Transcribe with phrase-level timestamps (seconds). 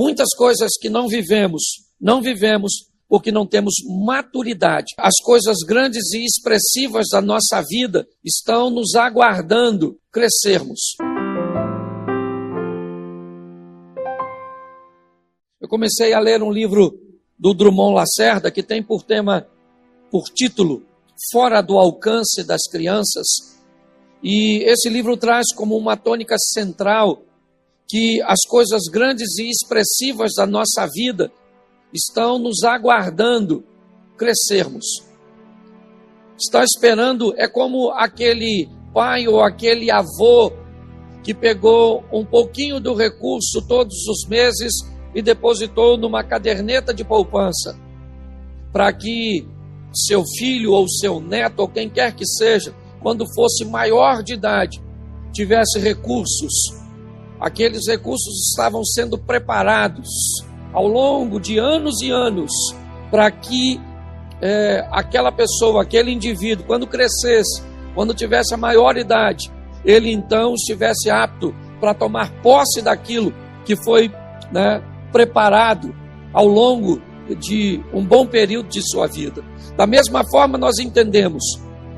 [0.00, 1.60] Muitas coisas que não vivemos,
[2.00, 2.70] não vivemos
[3.08, 3.74] porque não temos
[4.06, 4.94] maturidade.
[4.96, 10.78] As coisas grandes e expressivas da nossa vida estão nos aguardando crescermos.
[15.60, 16.96] Eu comecei a ler um livro
[17.36, 19.48] do Drummond Lacerda que tem por tema,
[20.12, 20.86] por título,
[21.32, 23.26] Fora do Alcance das Crianças.
[24.22, 27.24] E esse livro traz como uma tônica central
[27.88, 31.32] que as coisas grandes e expressivas da nossa vida
[31.92, 33.64] estão nos aguardando
[34.16, 34.84] crescermos.
[36.38, 40.52] Está esperando, é como aquele pai ou aquele avô
[41.22, 44.72] que pegou um pouquinho do recurso todos os meses
[45.14, 47.78] e depositou numa caderneta de poupança,
[48.72, 49.48] para que
[49.92, 54.82] seu filho ou seu neto ou quem quer que seja, quando fosse maior de idade,
[55.32, 56.52] tivesse recursos.
[57.40, 60.08] Aqueles recursos estavam sendo preparados
[60.72, 62.50] ao longo de anos e anos
[63.10, 63.80] para que
[64.40, 67.62] é, aquela pessoa, aquele indivíduo, quando crescesse,
[67.94, 69.50] quando tivesse a maior idade,
[69.84, 73.32] ele então estivesse apto para tomar posse daquilo
[73.64, 74.10] que foi
[74.52, 75.94] né, preparado
[76.32, 77.00] ao longo
[77.38, 79.42] de um bom período de sua vida.
[79.76, 81.42] Da mesma forma, nós entendemos,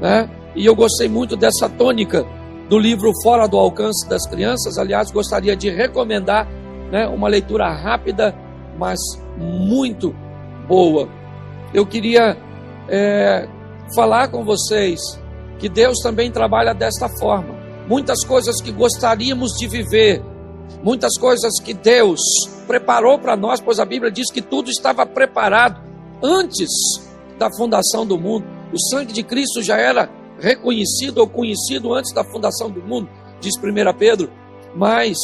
[0.00, 2.26] né, e eu gostei muito dessa tônica
[2.72, 4.78] do livro Fora do Alcance das Crianças.
[4.78, 6.48] Aliás, gostaria de recomendar
[6.90, 8.34] né, uma leitura rápida
[8.78, 8.98] mas
[9.36, 10.16] muito
[10.66, 11.06] boa.
[11.74, 12.34] Eu queria
[12.88, 13.46] é,
[13.94, 14.98] falar com vocês
[15.58, 17.54] que Deus também trabalha desta forma.
[17.86, 20.22] Muitas coisas que gostaríamos de viver,
[20.82, 22.20] muitas coisas que Deus
[22.66, 25.78] preparou para nós, pois a Bíblia diz que tudo estava preparado
[26.22, 26.70] antes
[27.38, 28.46] da fundação do mundo.
[28.72, 30.08] O sangue de Cristo já era
[30.42, 33.08] reconhecido ou conhecido antes da fundação do mundo,
[33.40, 34.28] diz 1 Pedro.
[34.74, 35.16] Mas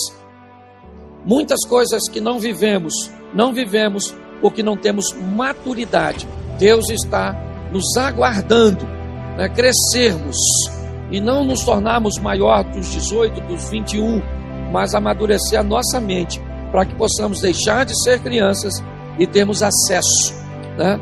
[1.25, 2.95] muitas coisas que não vivemos,
[3.35, 6.27] não vivemos porque não temos maturidade.
[6.59, 7.35] Deus está
[7.73, 8.87] nos aguardando,
[9.37, 10.37] né, crescermos
[11.11, 14.23] e não nos tornarmos maior dos 18, dos 21,
[14.71, 16.41] mas amadurecer a nossa mente
[16.71, 18.75] para que possamos deixar de ser crianças
[19.19, 20.35] e termos acesso
[20.77, 21.01] né,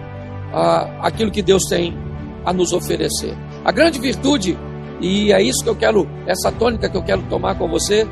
[0.52, 1.96] a aquilo que Deus tem
[2.44, 3.36] a nos oferecer.
[3.66, 4.56] A grande virtude,
[5.00, 8.06] e é isso que eu quero, essa tônica que eu quero tomar com você,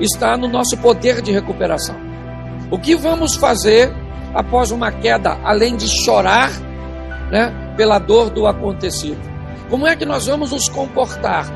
[0.00, 1.94] está no nosso poder de recuperação.
[2.70, 3.92] O que vamos fazer
[4.32, 6.50] após uma queda, além de chorar
[7.30, 9.20] né, pela dor do acontecido?
[9.68, 11.46] Como é que nós vamos nos comportar?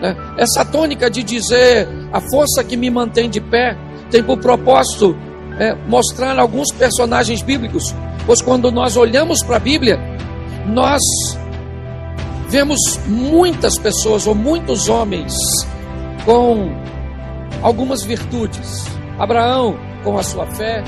[0.00, 0.16] Né?
[0.38, 3.76] Essa tônica de dizer a força que me mantém de pé
[4.12, 5.16] tem por propósito
[5.58, 7.92] é, mostrar alguns personagens bíblicos,
[8.24, 9.98] pois quando nós olhamos para a Bíblia,
[10.68, 11.00] nós
[12.50, 15.32] vemos muitas pessoas ou muitos homens
[16.24, 16.68] com
[17.62, 18.86] algumas virtudes.
[19.18, 20.82] Abraão, com a sua fé.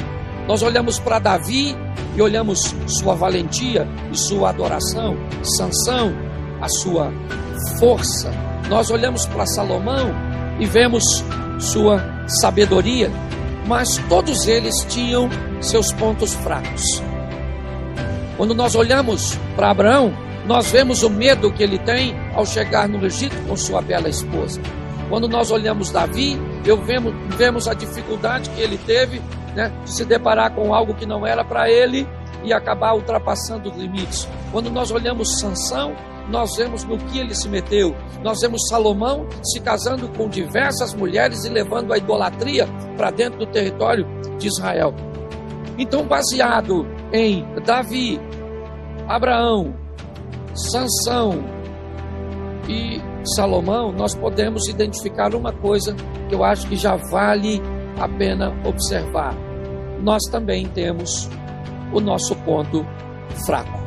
[0.49, 1.77] Nós olhamos para Davi
[2.17, 5.17] e olhamos sua valentia e sua adoração,
[5.57, 6.13] Sansão,
[6.61, 7.13] a sua
[7.79, 8.33] força.
[8.69, 10.13] Nós olhamos para Salomão
[10.59, 11.05] e vemos
[11.61, 13.09] sua sabedoria,
[13.69, 15.31] mas todos eles tinham
[15.61, 16.83] seus pontos fracos.
[18.37, 20.13] Quando nós olhamos para Abraão,
[20.47, 24.61] nós vemos o medo que ele tem ao chegar no Egito com sua bela esposa.
[25.09, 29.21] Quando nós olhamos Davi, eu vemos, vemos a dificuldade que ele teve
[29.55, 32.09] né, de se deparar com algo que não era para ele
[32.43, 34.29] e acabar ultrapassando os limites.
[34.51, 35.95] Quando nós olhamos Sansão,
[36.29, 37.95] nós vemos no que ele se meteu.
[38.23, 42.67] Nós vemos Salomão se casando com diversas mulheres e levando a idolatria
[42.97, 44.07] para dentro do território
[44.39, 44.95] de Israel.
[45.79, 48.21] Então, baseado em Davi,
[49.09, 49.75] Abraão,
[50.55, 51.45] Sansão
[52.69, 53.01] e
[53.35, 55.95] Salomão, nós podemos identificar uma coisa
[56.29, 57.63] que eu acho que já vale
[57.99, 59.35] a pena observar.
[60.01, 61.29] Nós também temos
[61.93, 62.85] o nosso ponto
[63.47, 63.81] fraco.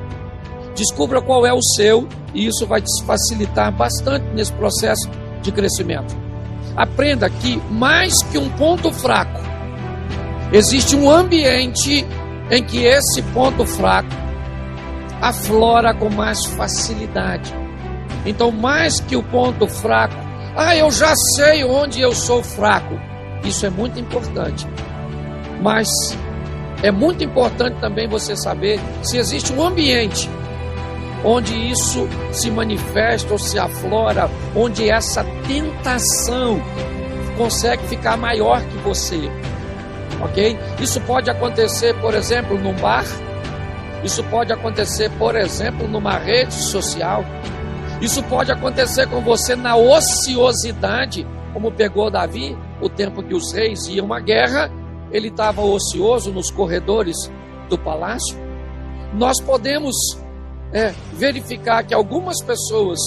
[0.75, 5.09] Descubra qual é o seu e isso vai te facilitar bastante nesse processo
[5.41, 6.15] de crescimento.
[6.75, 9.41] Aprenda que mais que um ponto fraco,
[10.51, 12.05] existe um ambiente
[12.51, 14.24] em que esse ponto fraco
[15.21, 17.53] aflora com mais facilidade
[18.25, 20.15] então, mais que o ponto fraco,
[20.57, 22.99] ah, eu já sei onde eu sou fraco.
[23.43, 24.67] Isso é muito importante.
[25.61, 25.87] Mas
[26.81, 30.29] é muito importante também você saber se existe um ambiente
[31.23, 36.61] onde isso se manifesta ou se aflora, onde essa tentação
[37.37, 39.29] consegue ficar maior que você.
[40.21, 40.57] Ok?
[40.79, 43.05] Isso pode acontecer, por exemplo, num bar.
[44.05, 47.25] Isso pode acontecer, por exemplo, numa rede social.
[47.99, 53.87] Isso pode acontecer com você na ociosidade, como pegou Davi, o tempo que os reis
[53.87, 54.71] iam à guerra,
[55.11, 57.15] ele estava ocioso nos corredores
[57.67, 58.37] do palácio.
[59.11, 59.95] Nós podemos
[60.71, 62.99] é, verificar que algumas pessoas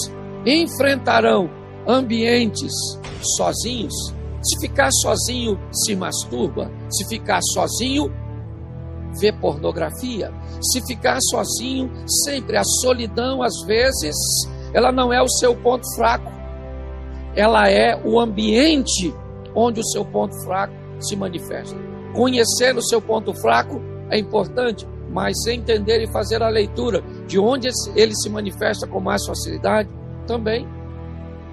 [0.45, 1.49] enfrentarão
[1.87, 2.73] ambientes
[3.37, 3.93] sozinhos.
[4.41, 6.69] Se ficar sozinho, se masturba.
[6.89, 8.11] Se ficar sozinho,
[9.19, 10.31] vê pornografia.
[10.61, 11.91] Se ficar sozinho,
[12.25, 14.15] sempre a solidão, às vezes,
[14.73, 16.31] ela não é o seu ponto fraco.
[17.35, 19.13] Ela é o ambiente
[19.55, 21.75] onde o seu ponto fraco se manifesta.
[22.13, 27.69] Conhecer o seu ponto fraco é importante, mas entender e fazer a leitura de onde
[27.95, 29.89] ele se manifesta com mais facilidade
[30.27, 30.67] também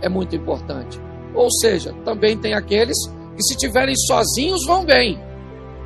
[0.02, 1.00] é muito importante.
[1.34, 2.96] Ou seja, também tem aqueles
[3.36, 5.18] que se tiverem sozinhos vão bem,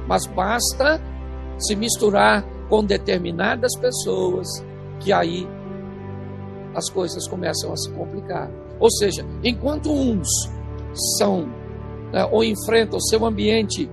[0.06, 1.00] mas basta
[1.60, 4.46] se misturar com determinadas pessoas
[5.00, 5.46] que aí
[6.74, 8.50] as coisas começam a se complicar.
[8.78, 10.28] Ou seja, enquanto uns
[11.18, 11.46] são
[12.12, 13.90] né, ou enfrentam seu ambiente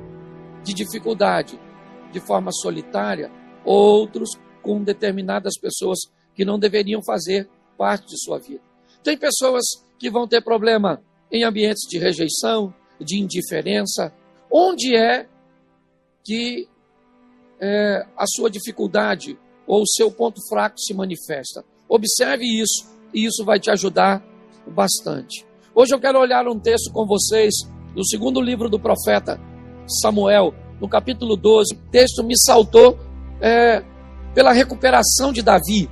[0.64, 1.60] de dificuldade
[2.12, 3.32] de forma solitária,
[3.66, 4.30] outros
[4.62, 6.00] com determinadas pessoas
[6.34, 8.62] que não deveriam fazer parte de sua vida.
[9.04, 9.64] Tem pessoas
[10.00, 14.14] que vão ter problema em ambientes de rejeição, de indiferença.
[14.52, 15.28] Onde é
[16.24, 16.68] que
[17.60, 21.64] é, a sua dificuldade ou o seu ponto fraco se manifesta?
[21.90, 24.24] Observe isso e isso vai te ajudar
[24.68, 25.46] bastante.
[25.74, 27.54] Hoje eu quero olhar um texto com vocês
[27.94, 29.40] do segundo livro do profeta
[30.02, 31.76] Samuel, no capítulo 12.
[31.76, 32.98] O texto me saltou
[33.42, 33.84] é,
[34.34, 35.90] pela recuperação de Davi,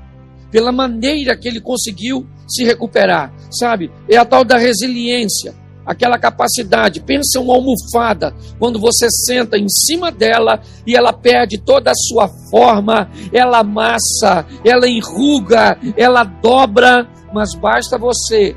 [0.52, 3.92] pela maneira que ele conseguiu se recuperar, sabe?
[4.10, 7.00] É a tal da resiliência, aquela capacidade.
[7.02, 12.28] Pensa uma almofada, quando você senta em cima dela e ela perde toda a sua
[12.50, 18.56] forma, ela amassa, ela enruga, ela dobra, mas basta você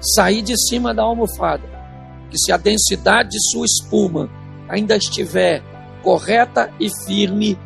[0.00, 1.62] sair de cima da almofada,
[2.30, 4.30] que se a densidade de sua espuma
[4.68, 5.62] ainda estiver
[6.02, 7.58] correta e firme,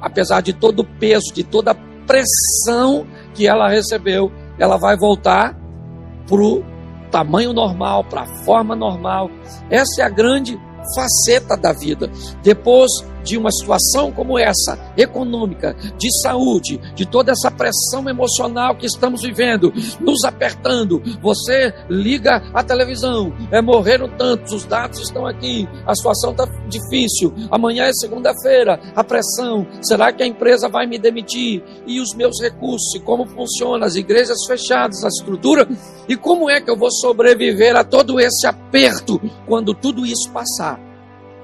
[0.00, 1.76] apesar de todo o peso, de toda a
[2.06, 5.56] pressão que ela recebeu, ela vai voltar
[6.26, 6.71] para o
[7.12, 9.30] tamanho normal, para a forma normal.
[9.70, 10.58] Essa é a grande
[10.96, 12.10] faceta da vida.
[12.42, 12.90] Depois
[13.22, 19.22] de uma situação como essa, econômica, de saúde, de toda essa pressão emocional que estamos
[19.22, 25.94] vivendo, nos apertando, você liga a televisão, é morreram tantos, os dados estão aqui, a
[25.94, 31.62] situação está difícil, amanhã é segunda-feira, a pressão, será que a empresa vai me demitir?
[31.86, 35.68] E os meus recursos, como funciona, as igrejas fechadas, a estrutura,
[36.08, 40.80] e como é que eu vou sobreviver a todo esse aperto quando tudo isso passar?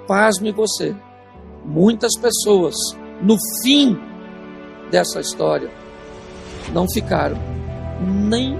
[0.07, 0.95] Pasme você
[1.65, 2.75] muitas pessoas,
[3.23, 3.99] no fim
[4.91, 5.71] dessa história,
[6.73, 7.37] não ficaram
[8.01, 8.59] nem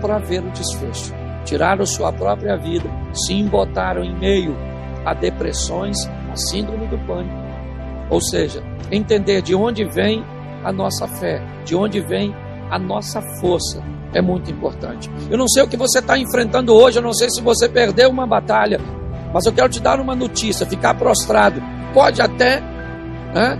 [0.00, 1.14] para ver o desfecho.
[1.44, 4.56] Tiraram sua própria vida, se embotaram em meio
[5.04, 5.96] a depressões,
[6.30, 7.34] a síndrome do pânico.
[8.10, 10.24] Ou seja, entender de onde vem
[10.64, 12.34] a nossa fé, de onde vem
[12.70, 13.82] a nossa força,
[14.12, 15.10] é muito importante.
[15.30, 18.10] Eu não sei o que você está enfrentando hoje, eu não sei se você perdeu
[18.10, 18.80] uma batalha,
[19.32, 21.62] mas eu quero te dar uma notícia: ficar prostrado
[21.96, 22.60] pode até
[23.34, 23.58] né,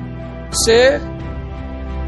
[0.53, 1.01] ser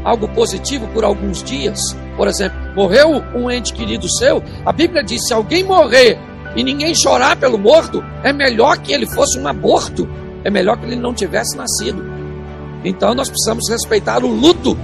[0.03, 1.79] algo positivo por alguns dias.
[2.15, 6.19] Por exemplo, morreu um ente querido seu, a Bíblia diz: se alguém morrer
[6.55, 10.07] e ninguém chorar pelo morto, é melhor que ele fosse um aborto,
[10.43, 12.07] é melhor que ele não tivesse nascido.
[12.85, 14.77] Então nós precisamos respeitar o luto,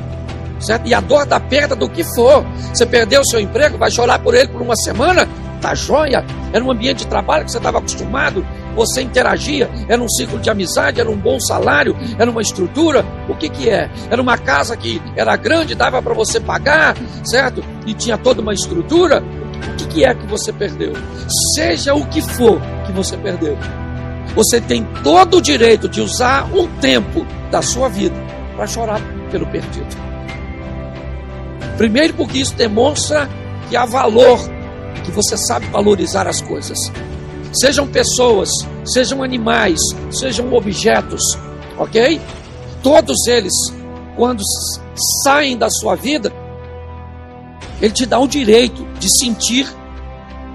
[0.59, 0.87] certo?
[0.87, 2.43] E a dor da perda do que for.
[2.73, 5.29] Você perdeu o seu emprego, vai chorar por ele por uma semana?
[5.61, 6.23] Tá joia?
[6.53, 8.45] Era um ambiente de trabalho que você estava acostumado,
[8.75, 13.05] você interagia, era um ciclo de amizade, era um bom salário, era uma estrutura.
[13.27, 13.89] O que, que é?
[14.09, 17.63] Era uma casa que era grande, dava para você pagar, certo?
[17.85, 19.21] E tinha toda uma estrutura.
[19.21, 20.93] O que, que é que você perdeu?
[21.55, 23.57] Seja o que for que você perdeu,
[24.35, 28.15] você tem todo o direito de usar um tempo da sua vida
[28.55, 29.95] para chorar pelo perdido.
[31.77, 33.29] Primeiro, porque isso demonstra
[33.69, 34.39] que há valor,
[35.03, 36.77] que você sabe valorizar as coisas
[37.59, 38.49] sejam pessoas,
[38.83, 39.79] sejam animais,
[40.11, 41.21] sejam objetos,
[41.77, 42.19] ok?
[42.83, 43.53] Todos eles,
[44.15, 44.43] quando
[45.23, 46.31] saem da sua vida,
[47.81, 49.67] ele te dá o direito de sentir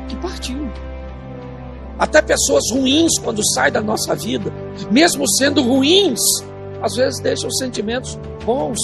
[0.09, 0.71] que partiu.
[1.99, 4.53] Até pessoas ruins, quando saem da nossa vida,
[4.91, 6.21] mesmo sendo ruins,
[6.83, 8.79] às vezes deixam sentimentos bons.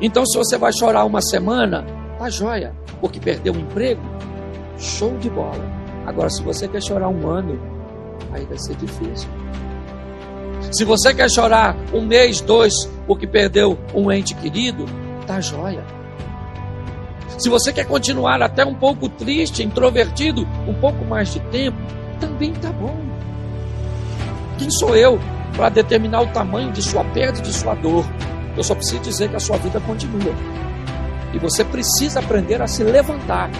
[0.00, 1.86] Então, se você vai chorar uma semana,
[2.20, 4.02] tá joia, porque perdeu o emprego,
[4.76, 5.64] show de bola.
[6.06, 7.58] Agora, se você quer chorar um ano,
[8.30, 9.26] aí vai ser difícil.
[10.70, 12.74] Se você quer chorar um mês, dois,
[13.06, 14.84] porque perdeu um ente querido,
[15.26, 15.82] tá joia.
[17.38, 21.78] Se você quer continuar até um pouco triste, introvertido, um pouco mais de tempo,
[22.20, 23.00] também tá bom.
[24.58, 25.18] Quem sou eu
[25.56, 28.04] para determinar o tamanho de sua perda e de sua dor?
[28.58, 30.34] Eu só preciso dizer que a sua vida continua.
[31.32, 33.50] E você precisa aprender a se levantar.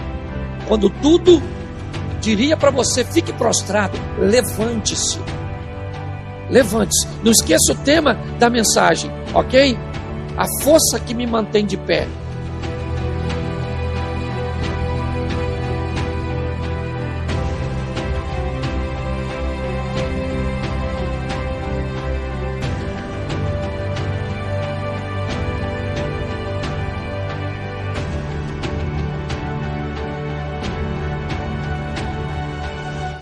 [0.66, 1.42] Quando tudo
[2.20, 5.18] diria para você, fique prostrado, levante-se.
[6.50, 7.06] Levante-se.
[7.22, 9.78] Não esqueça o tema da mensagem, ok?
[10.36, 12.06] A força que me mantém de pé